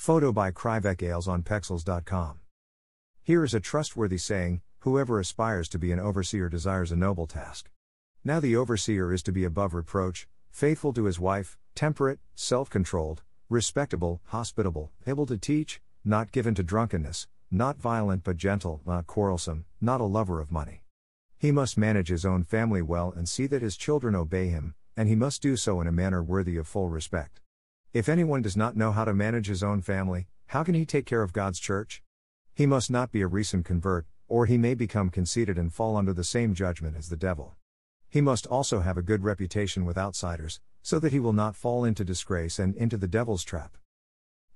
Photo 0.00 0.32
by 0.32 0.50
Krivec 0.50 1.02
Ales 1.02 1.28
on 1.28 1.42
Pexels.com. 1.42 2.40
Here 3.22 3.44
is 3.44 3.52
a 3.52 3.60
trustworthy 3.60 4.16
saying 4.16 4.62
Whoever 4.78 5.20
aspires 5.20 5.68
to 5.68 5.78
be 5.78 5.92
an 5.92 6.00
overseer 6.00 6.48
desires 6.48 6.90
a 6.90 6.96
noble 6.96 7.26
task. 7.26 7.68
Now 8.24 8.40
the 8.40 8.56
overseer 8.56 9.12
is 9.12 9.22
to 9.24 9.30
be 9.30 9.44
above 9.44 9.74
reproach, 9.74 10.26
faithful 10.50 10.94
to 10.94 11.04
his 11.04 11.20
wife, 11.20 11.58
temperate, 11.74 12.18
self 12.34 12.70
controlled, 12.70 13.20
respectable, 13.50 14.22
hospitable, 14.28 14.90
able 15.06 15.26
to 15.26 15.36
teach, 15.36 15.82
not 16.02 16.32
given 16.32 16.54
to 16.54 16.62
drunkenness, 16.62 17.28
not 17.50 17.76
violent 17.76 18.24
but 18.24 18.38
gentle, 18.38 18.80
not 18.86 19.06
quarrelsome, 19.06 19.66
not 19.82 20.00
a 20.00 20.04
lover 20.04 20.40
of 20.40 20.50
money. 20.50 20.82
He 21.36 21.52
must 21.52 21.76
manage 21.76 22.08
his 22.08 22.24
own 22.24 22.44
family 22.44 22.80
well 22.80 23.12
and 23.14 23.28
see 23.28 23.46
that 23.48 23.60
his 23.60 23.76
children 23.76 24.14
obey 24.14 24.48
him, 24.48 24.76
and 24.96 25.10
he 25.10 25.14
must 25.14 25.42
do 25.42 25.58
so 25.58 25.78
in 25.78 25.86
a 25.86 25.92
manner 25.92 26.22
worthy 26.22 26.56
of 26.56 26.66
full 26.66 26.88
respect. 26.88 27.42
If 27.92 28.08
anyone 28.08 28.40
does 28.40 28.56
not 28.56 28.76
know 28.76 28.92
how 28.92 29.04
to 29.04 29.12
manage 29.12 29.48
his 29.48 29.64
own 29.64 29.82
family, 29.82 30.28
how 30.46 30.62
can 30.62 30.74
he 30.74 30.86
take 30.86 31.06
care 31.06 31.22
of 31.22 31.32
God's 31.32 31.58
church? 31.58 32.04
He 32.54 32.64
must 32.64 32.88
not 32.88 33.10
be 33.10 33.20
a 33.20 33.26
recent 33.26 33.64
convert, 33.64 34.06
or 34.28 34.46
he 34.46 34.56
may 34.56 34.74
become 34.74 35.10
conceited 35.10 35.58
and 35.58 35.74
fall 35.74 35.96
under 35.96 36.12
the 36.12 36.22
same 36.22 36.54
judgment 36.54 36.96
as 36.96 37.08
the 37.08 37.16
devil. 37.16 37.56
He 38.08 38.20
must 38.20 38.46
also 38.46 38.78
have 38.78 38.96
a 38.96 39.02
good 39.02 39.24
reputation 39.24 39.84
with 39.84 39.98
outsiders, 39.98 40.60
so 40.82 41.00
that 41.00 41.10
he 41.10 41.18
will 41.18 41.32
not 41.32 41.56
fall 41.56 41.84
into 41.84 42.04
disgrace 42.04 42.60
and 42.60 42.76
into 42.76 42.96
the 42.96 43.08
devil's 43.08 43.42
trap. 43.42 43.76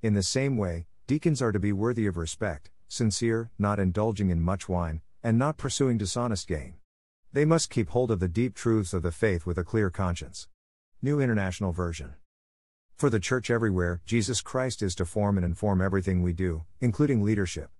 In 0.01 0.14
the 0.14 0.23
same 0.23 0.56
way, 0.56 0.87
deacons 1.09 1.42
are 1.42 1.51
to 1.51 1.59
be 1.59 1.73
worthy 1.73 2.06
of 2.06 2.16
respect, 2.16 2.70
sincere, 2.87 3.51
not 3.59 3.80
indulging 3.80 4.30
in 4.30 4.41
much 4.41 4.69
wine, 4.69 5.01
and 5.25 5.37
not 5.37 5.56
pursuing 5.56 5.98
dishonest 5.98 6.47
gain. 6.47 6.75
They 7.33 7.45
must 7.45 7.69
keep 7.69 7.89
hold 7.89 8.12
of 8.12 8.20
the 8.20 8.28
deep 8.28 8.55
truths 8.55 8.95
of 8.95 9.03
the 9.03 9.11
faith 9.11 9.45
with 9.45 9.59
a 9.59 9.64
clear 9.64 9.91
conscience. 9.91 10.47
New 11.03 11.19
International 11.19 11.73
Version. 11.73 12.14
For 12.97 13.11
the 13.11 13.19
church 13.19 13.51
everywhere, 13.51 14.01
Jesus 14.07 14.41
Christ 14.41 14.80
is 14.80 14.95
to 14.95 15.05
form 15.05 15.37
and 15.37 15.45
inform 15.45 15.83
everything 15.83 16.23
we 16.23 16.33
do, 16.33 16.62
including 16.80 17.25
leadership. 17.25 17.70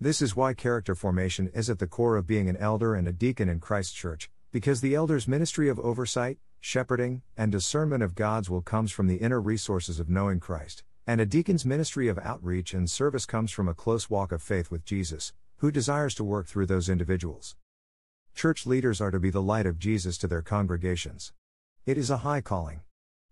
This 0.00 0.22
is 0.22 0.34
why 0.34 0.54
character 0.54 0.94
formation 0.94 1.50
is 1.54 1.68
at 1.68 1.78
the 1.78 1.86
core 1.86 2.16
of 2.16 2.26
being 2.26 2.48
an 2.48 2.56
elder 2.56 2.94
and 2.94 3.06
a 3.06 3.12
deacon 3.12 3.50
in 3.50 3.60
Christ's 3.60 3.92
church, 3.92 4.30
because 4.50 4.80
the 4.80 4.94
elder's 4.94 5.28
ministry 5.28 5.68
of 5.68 5.78
oversight, 5.78 6.38
shepherding, 6.58 7.20
and 7.36 7.52
discernment 7.52 8.02
of 8.02 8.14
God's 8.14 8.48
will 8.48 8.62
comes 8.62 8.90
from 8.90 9.08
the 9.08 9.18
inner 9.18 9.42
resources 9.42 10.00
of 10.00 10.08
knowing 10.08 10.40
Christ, 10.40 10.84
and 11.06 11.20
a 11.20 11.26
deacon's 11.26 11.66
ministry 11.66 12.08
of 12.08 12.18
outreach 12.18 12.72
and 12.72 12.88
service 12.88 13.26
comes 13.26 13.52
from 13.52 13.68
a 13.68 13.74
close 13.74 14.08
walk 14.08 14.32
of 14.32 14.42
faith 14.42 14.70
with 14.70 14.86
Jesus, 14.86 15.34
who 15.58 15.70
desires 15.70 16.14
to 16.14 16.24
work 16.24 16.46
through 16.46 16.66
those 16.66 16.88
individuals. 16.88 17.56
Church 18.34 18.64
leaders 18.64 19.02
are 19.02 19.10
to 19.10 19.20
be 19.20 19.28
the 19.28 19.42
light 19.42 19.66
of 19.66 19.78
Jesus 19.78 20.16
to 20.16 20.26
their 20.26 20.40
congregations. 20.40 21.34
It 21.84 21.98
is 21.98 22.08
a 22.08 22.18
high 22.18 22.40
calling. 22.40 22.80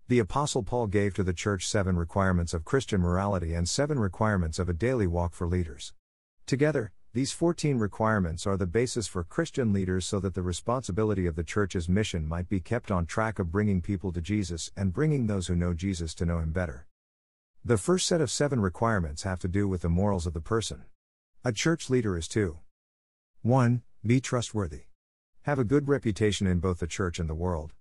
The 0.09 0.17
Apostle 0.17 0.63
Paul 0.63 0.87
gave 0.87 1.13
to 1.13 1.23
the 1.23 1.33
church 1.33 1.67
seven 1.67 1.95
requirements 1.95 2.55
of 2.55 2.65
Christian 2.65 2.99
morality 2.99 3.53
and 3.53 3.69
seven 3.69 3.99
requirements 3.99 4.57
of 4.57 4.67
a 4.67 4.73
daily 4.73 5.05
walk 5.05 5.35
for 5.35 5.45
leaders. 5.45 5.93
Together, 6.47 6.91
these 7.13 7.31
14 7.31 7.77
requirements 7.77 8.47
are 8.47 8.57
the 8.57 8.65
basis 8.65 9.05
for 9.05 9.23
Christian 9.23 9.71
leaders 9.71 10.07
so 10.07 10.19
that 10.19 10.33
the 10.33 10.41
responsibility 10.41 11.27
of 11.27 11.35
the 11.35 11.43
church's 11.43 11.87
mission 11.87 12.27
might 12.27 12.49
be 12.49 12.59
kept 12.59 12.89
on 12.89 13.05
track 13.05 13.37
of 13.37 13.51
bringing 13.51 13.83
people 13.83 14.11
to 14.11 14.19
Jesus 14.19 14.71
and 14.75 14.91
bringing 14.91 15.27
those 15.27 15.45
who 15.45 15.55
know 15.55 15.75
Jesus 15.75 16.15
to 16.15 16.25
know 16.25 16.39
him 16.39 16.51
better. 16.51 16.87
The 17.63 17.77
first 17.77 18.07
set 18.07 18.19
of 18.19 18.31
seven 18.31 18.61
requirements 18.61 19.21
have 19.21 19.37
to 19.41 19.47
do 19.47 19.67
with 19.67 19.83
the 19.83 19.89
morals 19.89 20.25
of 20.25 20.33
the 20.33 20.41
person. 20.41 20.85
A 21.45 21.51
church 21.51 21.87
leader 21.87 22.17
is 22.17 22.27
to 22.29 22.57
1. 23.43 23.83
Be 24.03 24.19
trustworthy. 24.19 24.85
Have 25.43 25.59
a 25.59 25.63
good 25.63 25.87
reputation 25.87 26.47
in 26.47 26.57
both 26.57 26.79
the 26.79 26.87
church 26.87 27.19
and 27.19 27.29
the 27.29 27.35
world. 27.35 27.73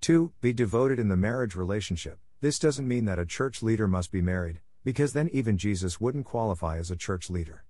2. 0.00 0.32
Be 0.40 0.52
devoted 0.52 0.98
in 0.98 1.08
the 1.08 1.16
marriage 1.16 1.56
relationship. 1.56 2.18
This 2.40 2.58
doesn't 2.58 2.86
mean 2.86 3.06
that 3.06 3.18
a 3.18 3.26
church 3.26 3.62
leader 3.62 3.88
must 3.88 4.12
be 4.12 4.20
married, 4.20 4.60
because 4.84 5.12
then 5.12 5.28
even 5.32 5.58
Jesus 5.58 6.00
wouldn't 6.00 6.26
qualify 6.26 6.78
as 6.78 6.90
a 6.90 6.96
church 6.96 7.30
leader. 7.30 7.64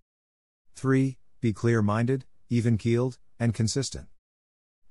3. 0.75 1.17
Be 1.41 1.53
clear 1.53 1.83
minded, 1.83 2.25
even 2.51 2.77
keeled, 2.77 3.19
and 3.39 3.55
consistent. 3.55 4.07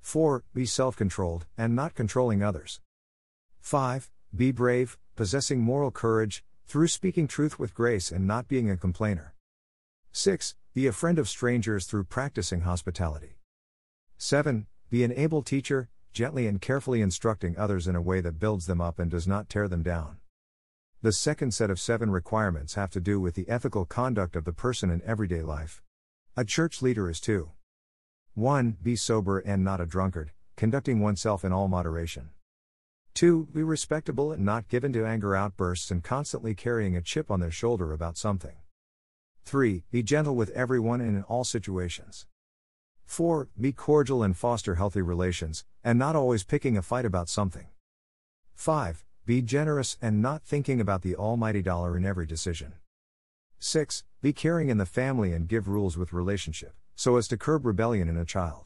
4. 0.01 0.43
Be 0.53 0.65
self 0.65 0.95
controlled, 0.95 1.45
and 1.57 1.75
not 1.75 1.93
controlling 1.93 2.41
others. 2.41 2.79
5. 3.61 4.09
Be 4.35 4.51
brave, 4.51 4.97
possessing 5.15 5.59
moral 5.59 5.91
courage, 5.91 6.43
through 6.67 6.87
speaking 6.87 7.27
truth 7.27 7.59
with 7.59 7.73
grace 7.73 8.11
and 8.11 8.25
not 8.25 8.47
being 8.47 8.69
a 8.69 8.77
complainer. 8.77 9.33
6. 10.11 10.55
Be 10.73 10.87
a 10.87 10.91
friend 10.91 11.19
of 11.19 11.29
strangers 11.29 11.85
through 11.85 12.05
practicing 12.05 12.61
hospitality. 12.61 13.37
7. 14.17 14.67
Be 14.89 15.03
an 15.03 15.11
able 15.11 15.41
teacher, 15.41 15.89
gently 16.15 16.47
and 16.47 16.61
carefully 16.61 17.01
instructing 17.01 17.57
others 17.57 17.89
in 17.89 17.95
a 17.95 18.01
way 18.01 18.21
that 18.21 18.39
builds 18.39 18.67
them 18.67 18.79
up 18.79 18.99
and 18.99 19.11
does 19.11 19.27
not 19.27 19.49
tear 19.49 19.67
them 19.67 19.83
down. 19.83 20.15
The 21.01 21.11
second 21.11 21.53
set 21.53 21.69
of 21.69 21.77
seven 21.77 22.09
requirements 22.09 22.75
have 22.75 22.89
to 22.91 23.01
do 23.01 23.19
with 23.19 23.35
the 23.35 23.47
ethical 23.49 23.83
conduct 23.83 24.37
of 24.37 24.45
the 24.45 24.53
person 24.53 24.89
in 24.89 25.01
everyday 25.05 25.41
life. 25.41 25.83
A 26.37 26.45
church 26.45 26.81
leader 26.81 27.09
is 27.09 27.19
to 27.21 27.51
1. 28.33 28.77
Be 28.81 28.95
sober 28.95 29.39
and 29.39 29.61
not 29.61 29.81
a 29.81 29.85
drunkard, 29.85 30.31
conducting 30.55 31.01
oneself 31.01 31.43
in 31.43 31.51
all 31.51 31.67
moderation. 31.67 32.29
2. 33.15 33.49
Be 33.53 33.61
respectable 33.61 34.31
and 34.31 34.45
not 34.45 34.69
given 34.69 34.93
to 34.93 35.05
anger 35.05 35.35
outbursts 35.35 35.91
and 35.91 36.01
constantly 36.01 36.55
carrying 36.55 36.95
a 36.95 37.01
chip 37.01 37.29
on 37.29 37.41
their 37.41 37.51
shoulder 37.51 37.91
about 37.91 38.17
something. 38.17 38.55
3. 39.43 39.83
Be 39.91 40.01
gentle 40.01 40.35
with 40.35 40.49
everyone 40.51 41.01
and 41.01 41.17
in 41.17 41.23
all 41.23 41.43
situations. 41.43 42.25
4. 43.05 43.49
Be 43.59 43.71
cordial 43.71 44.23
and 44.23 44.35
foster 44.35 44.75
healthy 44.75 45.01
relations, 45.01 45.63
and 45.83 45.97
not 45.97 46.15
always 46.15 46.43
picking 46.43 46.77
a 46.77 46.81
fight 46.81 47.05
about 47.05 47.29
something. 47.29 47.67
5. 48.55 49.03
Be 49.25 49.41
generous 49.41 49.97
and 50.01 50.21
not 50.21 50.43
thinking 50.43 50.81
about 50.81 51.01
the 51.01 51.15
almighty 51.15 51.61
dollar 51.61 51.97
in 51.97 52.05
every 52.05 52.25
decision. 52.25 52.73
6. 53.59 54.03
Be 54.21 54.33
caring 54.33 54.69
in 54.69 54.77
the 54.77 54.85
family 54.85 55.31
and 55.33 55.47
give 55.47 55.67
rules 55.67 55.97
with 55.97 56.13
relationship, 56.13 56.73
so 56.95 57.15
as 57.15 57.27
to 57.29 57.37
curb 57.37 57.65
rebellion 57.65 58.09
in 58.09 58.17
a 58.17 58.25
child. 58.25 58.65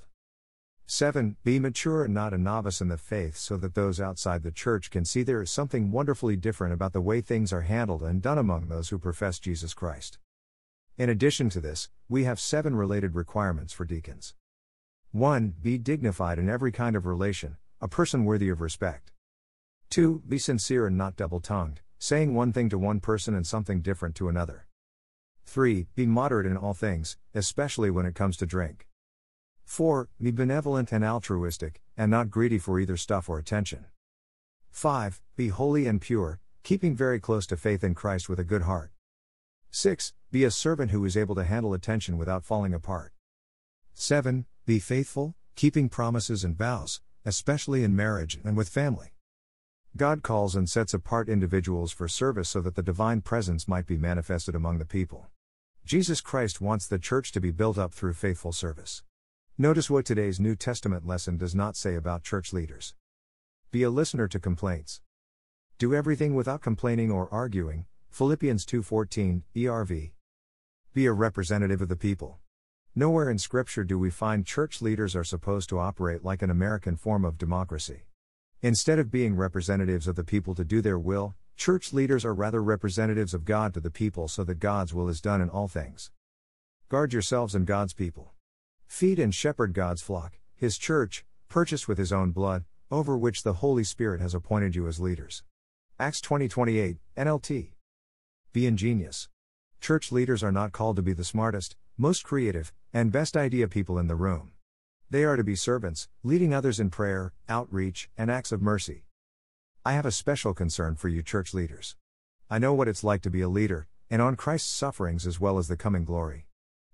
7. 0.86 1.36
Be 1.44 1.60
mature 1.60 2.04
and 2.04 2.14
not 2.14 2.34
a 2.34 2.38
novice 2.38 2.82
in 2.82 2.88
the 2.88 2.98
faith 2.98 3.38
so 3.38 3.58
that 3.58 3.76
those 3.76 4.02
outside 4.02 4.42
the 4.42 4.52
church 4.52 4.90
can 4.90 5.06
see 5.06 5.22
there 5.22 5.42
is 5.42 5.52
something 5.52 5.92
wonderfully 5.92 6.36
different 6.36 6.74
about 6.74 6.94
the 6.94 7.02
way 7.02 7.22
things 7.22 7.54
are 7.54 7.62
handled 7.62 8.02
and 8.02 8.22
done 8.22 8.40
among 8.40 8.68
those 8.68 8.90
who 8.90 8.98
profess 8.98 9.38
Jesus 9.38 9.76
Christ. 9.76 10.18
In 11.00 11.10
addition 11.10 11.50
to 11.52 11.62
this, 11.62 11.88
we 12.10 12.26
have 12.26 12.42
seven 12.42 12.76
related 12.76 13.16
requirements 13.16 13.72
for 13.72 13.86
deacons. 13.86 14.34
1. 15.14 15.54
Be 15.62 15.78
dignified 15.78 16.38
in 16.38 16.50
every 16.50 16.74
kind 16.74 16.94
of 16.94 17.06
relation, 17.06 17.56
a 17.80 17.88
person 17.88 18.26
worthy 18.26 18.50
of 18.50 18.60
respect. 18.60 19.14
2. 19.92 20.24
Be 20.28 20.38
sincere 20.38 20.88
and 20.88 20.98
not 20.98 21.16
double 21.16 21.40
tongued, 21.40 21.80
saying 22.00 22.36
one 22.36 22.52
thing 22.52 22.68
to 22.68 22.78
one 22.78 23.00
person 23.00 23.34
and 23.34 23.48
something 23.48 23.80
different 23.80 24.14
to 24.16 24.28
another. 24.28 24.68
3. 25.46 25.88
Be 25.96 26.06
moderate 26.06 26.46
in 26.46 26.58
all 26.58 26.74
things, 26.74 27.16
especially 27.34 27.90
when 27.90 28.06
it 28.06 28.14
comes 28.14 28.36
to 28.36 28.46
drink. 28.46 28.86
4. 29.64 30.10
Be 30.22 30.32
benevolent 30.32 30.92
and 30.92 31.06
altruistic, 31.06 31.80
and 31.96 32.12
not 32.12 32.30
greedy 32.30 32.60
for 32.60 32.78
either 32.78 32.98
stuff 32.98 33.30
or 33.30 33.40
attention. 33.40 33.86
5. 34.70 35.22
Be 35.38 35.48
holy 35.48 35.88
and 35.88 36.02
pure, 36.02 36.42
keeping 36.64 36.94
very 36.94 37.22
close 37.22 37.48
to 37.48 37.56
faith 37.56 37.86
in 37.86 37.96
Christ 37.96 38.28
with 38.28 38.38
a 38.38 38.44
good 38.44 38.64
heart. 38.64 38.92
6. 39.72 40.12
Be 40.32 40.44
a 40.44 40.52
servant 40.52 40.92
who 40.92 41.04
is 41.06 41.18
able 41.18 41.34
to 41.34 41.44
handle 41.44 41.74
attention 41.74 42.16
without 42.16 42.46
falling 42.46 42.72
apart. 42.72 43.14
7. 43.96 44.46
Be 44.68 44.78
faithful, 44.78 45.34
keeping 45.56 45.90
promises 45.90 46.44
and 46.44 46.56
vows, 46.56 47.02
especially 47.26 47.84
in 47.84 47.96
marriage 47.96 48.38
and 48.46 48.56
with 48.56 48.70
family. 48.70 49.16
God 49.98 50.22
calls 50.22 50.56
and 50.56 50.70
sets 50.70 50.94
apart 50.94 51.30
individuals 51.30 51.92
for 51.92 52.08
service 52.08 52.48
so 52.50 52.62
that 52.62 52.76
the 52.76 52.84
divine 52.84 53.22
presence 53.22 53.68
might 53.68 53.88
be 53.88 53.98
manifested 53.98 54.54
among 54.54 54.78
the 54.78 54.86
people. 54.86 55.26
Jesus 55.84 56.22
Christ 56.22 56.62
wants 56.62 56.86
the 56.86 57.00
church 57.00 57.32
to 57.32 57.42
be 57.42 57.50
built 57.50 57.80
up 57.80 57.92
through 57.92 58.14
faithful 58.14 58.52
service. 58.52 59.02
Notice 59.58 59.90
what 59.90 60.06
today's 60.06 60.40
New 60.40 60.56
Testament 60.56 61.08
lesson 61.08 61.38
does 61.38 61.56
not 61.56 61.76
say 61.76 61.96
about 61.96 62.22
church 62.22 62.54
leaders. 62.54 62.94
Be 63.72 63.82
a 63.82 63.90
listener 63.90 64.28
to 64.28 64.40
complaints. 64.40 65.02
Do 65.80 65.96
everything 65.96 66.36
without 66.36 66.62
complaining 66.62 67.10
or 67.10 67.34
arguing, 67.34 67.88
Philippians 68.12 68.64
2:14, 68.68 69.42
ERV. 69.56 70.12
Be 70.92 71.06
a 71.06 71.14
representative 71.14 71.84
of 71.84 71.88
the 71.88 71.96
people. 71.96 72.40
Nowhere 72.96 73.30
in 73.30 73.38
scripture 73.38 73.84
do 73.84 74.00
we 74.00 74.10
find 74.10 74.44
church 74.44 74.82
leaders 74.82 75.16
are 75.16 75.24
supposed 75.24 75.70
to 75.70 75.78
operate 75.78 76.26
like 76.26 76.42
an 76.42 76.50
American 76.50 76.96
form 76.96 77.24
of 77.24 77.38
democracy. 77.38 78.08
Instead 78.64 78.98
of 78.98 79.12
being 79.12 79.36
representatives 79.36 80.08
of 80.08 80.16
the 80.16 80.24
people 80.24 80.56
to 80.56 80.66
do 80.66 80.82
their 80.82 80.98
will, 80.98 81.36
church 81.56 81.94
leaders 81.94 82.26
are 82.26 82.34
rather 82.34 82.64
representatives 82.64 83.36
of 83.36 83.46
God 83.46 83.72
to 83.76 83.80
the 83.80 83.92
people 83.92 84.28
so 84.28 84.44
that 84.44 84.60
God's 84.60 84.92
will 84.92 85.08
is 85.08 85.22
done 85.22 85.42
in 85.42 85.50
all 85.50 85.68
things. 85.68 86.10
Guard 86.90 87.14
yourselves 87.14 87.54
and 87.54 87.68
God's 87.68 87.94
people. 87.94 88.34
Feed 88.88 89.20
and 89.20 89.34
shepherd 89.34 89.74
God's 89.74 90.02
flock, 90.02 90.40
his 90.56 90.76
church, 90.76 91.24
purchased 91.50 91.88
with 91.88 92.00
his 92.00 92.12
own 92.12 92.32
blood, 92.32 92.66
over 92.90 93.16
which 93.16 93.44
the 93.44 93.54
Holy 93.54 93.84
Spirit 93.84 94.22
has 94.22 94.34
appointed 94.34 94.76
you 94.76 94.88
as 94.88 95.00
leaders. 95.00 95.44
Acts 96.00 96.20
20:28, 96.20 96.98
NLT. 97.16 97.76
Be 98.52 98.66
ingenious. 98.66 99.30
Church 99.82 100.12
leaders 100.12 100.44
are 100.44 100.52
not 100.52 100.72
called 100.72 100.98
to 100.98 101.02
be 101.02 101.14
the 101.14 101.24
smartest, 101.24 101.76
most 101.98 102.24
creative, 102.24 102.74
and 102.94 103.12
best 103.12 103.38
idea 103.38 103.68
people 103.68 103.98
in 103.98 104.08
the 104.08 104.16
room. 104.16 104.52
They 105.10 105.24
are 105.24 105.38
to 105.38 105.44
be 105.44 105.56
servants, 105.56 106.08
leading 106.22 106.54
others 106.54 106.80
in 106.80 106.90
prayer, 106.90 107.34
outreach, 107.48 108.10
and 108.18 108.30
acts 108.30 108.52
of 108.52 108.62
mercy. 108.62 109.06
I 109.86 109.94
have 109.94 110.06
a 110.06 110.12
special 110.12 110.54
concern 110.54 110.96
for 110.96 111.08
you, 111.08 111.24
church 111.24 111.54
leaders. 111.54 111.96
I 112.50 112.60
know 112.60 112.74
what 112.74 112.88
it's 112.88 113.04
like 113.04 113.22
to 113.22 113.30
be 113.30 113.42
a 113.42 113.50
leader, 113.50 113.88
and 114.10 114.22
on 114.22 114.36
Christ's 114.36 114.72
sufferings 114.72 115.26
as 115.26 115.40
well 115.40 115.58
as 115.58 115.68
the 115.68 115.78
coming 115.78 116.04
glory. 116.04 116.48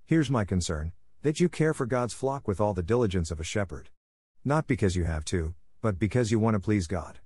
Here's 0.05 0.29
my 0.29 0.45
concern 0.45 0.93
that 1.23 1.39
you 1.39 1.49
care 1.49 1.73
for 1.73 1.87
God's 1.87 2.13
flock 2.13 2.47
with 2.47 2.61
all 2.61 2.75
the 2.75 2.83
diligence 2.83 3.31
of 3.31 3.39
a 3.39 3.43
shepherd. 3.43 3.89
Not 4.45 4.67
because 4.67 4.95
you 4.95 5.05
have 5.05 5.25
to, 5.25 5.55
but 5.81 5.97
because 5.97 6.31
you 6.31 6.39
want 6.39 6.53
to 6.53 6.59
please 6.59 6.85
God. 6.85 7.17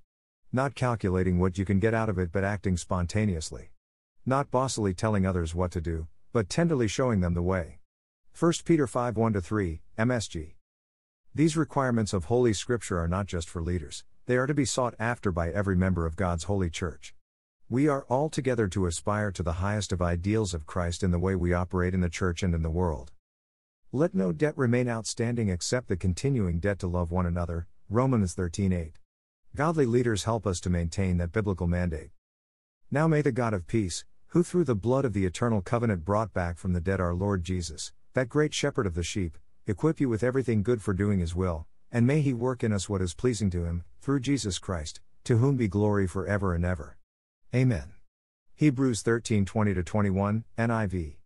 Not 0.52 0.74
calculating 0.74 1.38
what 1.38 1.58
you 1.58 1.66
can 1.66 1.78
get 1.78 1.92
out 1.92 2.08
of 2.08 2.18
it, 2.18 2.32
but 2.32 2.44
acting 2.44 2.78
spontaneously. 2.78 3.70
Not 4.30 4.52
bossily 4.52 4.94
telling 4.94 5.26
others 5.26 5.56
what 5.56 5.72
to 5.72 5.80
do, 5.80 6.06
but 6.32 6.48
tenderly 6.48 6.86
showing 6.86 7.18
them 7.18 7.34
the 7.34 7.42
way. 7.42 7.80
1 8.38 8.52
Peter 8.64 8.86
5 8.86 9.16
1 9.16 9.40
3, 9.40 9.80
MSG. 9.98 10.54
These 11.34 11.56
requirements 11.56 12.12
of 12.12 12.26
Holy 12.26 12.52
Scripture 12.52 13.00
are 13.00 13.08
not 13.08 13.26
just 13.26 13.50
for 13.50 13.60
leaders, 13.60 14.04
they 14.26 14.36
are 14.36 14.46
to 14.46 14.54
be 14.54 14.64
sought 14.64 14.94
after 15.00 15.32
by 15.32 15.50
every 15.50 15.74
member 15.74 16.06
of 16.06 16.14
God's 16.14 16.44
holy 16.44 16.70
church. 16.70 17.12
We 17.68 17.88
are 17.88 18.04
all 18.04 18.30
together 18.30 18.68
to 18.68 18.86
aspire 18.86 19.32
to 19.32 19.42
the 19.42 19.54
highest 19.54 19.90
of 19.90 20.00
ideals 20.00 20.54
of 20.54 20.64
Christ 20.64 21.02
in 21.02 21.10
the 21.10 21.18
way 21.18 21.34
we 21.34 21.52
operate 21.52 21.92
in 21.92 22.00
the 22.00 22.08
church 22.08 22.44
and 22.44 22.54
in 22.54 22.62
the 22.62 22.70
world. 22.70 23.10
Let 23.90 24.14
no 24.14 24.30
debt 24.30 24.56
remain 24.56 24.88
outstanding 24.88 25.48
except 25.48 25.88
the 25.88 25.96
continuing 25.96 26.60
debt 26.60 26.78
to 26.78 26.86
love 26.86 27.10
one 27.10 27.26
another. 27.26 27.66
Romans 27.88 28.36
13:8. 28.36 28.92
Godly 29.56 29.86
leaders 29.86 30.22
help 30.22 30.46
us 30.46 30.60
to 30.60 30.70
maintain 30.70 31.16
that 31.16 31.32
biblical 31.32 31.66
mandate. 31.66 32.12
Now 32.92 33.08
may 33.08 33.22
the 33.22 33.32
God 33.32 33.54
of 33.54 33.66
peace, 33.66 34.04
who 34.30 34.44
through 34.44 34.64
the 34.64 34.76
blood 34.76 35.04
of 35.04 35.12
the 35.12 35.26
eternal 35.26 35.60
covenant 35.60 36.04
brought 36.04 36.32
back 36.32 36.56
from 36.56 36.72
the 36.72 36.80
dead 36.80 37.00
our 37.00 37.14
Lord 37.14 37.42
Jesus, 37.42 37.92
that 38.14 38.28
great 38.28 38.54
shepherd 38.54 38.86
of 38.86 38.94
the 38.94 39.02
sheep, 39.02 39.36
equip 39.66 40.00
you 40.00 40.08
with 40.08 40.22
everything 40.22 40.62
good 40.62 40.80
for 40.80 40.94
doing 40.94 41.18
his 41.18 41.34
will, 41.34 41.66
and 41.90 42.06
may 42.06 42.20
he 42.20 42.32
work 42.32 42.62
in 42.62 42.72
us 42.72 42.88
what 42.88 43.02
is 43.02 43.12
pleasing 43.12 43.50
to 43.50 43.64
him, 43.64 43.82
through 44.00 44.20
Jesus 44.20 44.60
Christ, 44.60 45.00
to 45.24 45.38
whom 45.38 45.56
be 45.56 45.66
glory 45.66 46.06
for 46.06 46.26
ever 46.26 46.54
and 46.54 46.64
ever. 46.64 46.96
Amen. 47.52 47.92
Hebrews 48.54 49.02
13 49.02 49.44
20 49.44 49.74
21, 49.82 50.44
NIV. 50.56 51.16